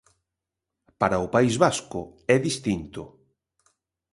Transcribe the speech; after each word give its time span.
Para 0.99 1.23
o 1.25 1.31
País 1.35 1.55
Vasco 1.63 2.01
é 2.35 2.37
distinto. 2.47 3.01